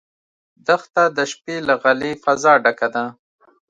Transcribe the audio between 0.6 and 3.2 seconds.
دښته د شپې له غلې فضا ډکه ده.